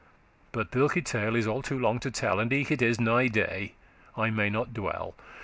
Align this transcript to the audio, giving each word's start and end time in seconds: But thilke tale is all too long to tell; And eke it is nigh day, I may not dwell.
But 0.51 0.71
thilke 0.71 1.05
tale 1.05 1.35
is 1.35 1.45
all 1.45 1.61
too 1.61 1.77
long 1.77 1.99
to 1.99 2.09
tell; 2.09 2.39
And 2.39 2.51
eke 2.51 2.71
it 2.71 2.81
is 2.81 2.99
nigh 2.99 3.27
day, 3.27 3.75
I 4.17 4.31
may 4.31 4.49
not 4.49 4.73
dwell. 4.73 5.13